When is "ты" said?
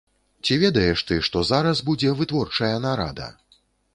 1.09-1.17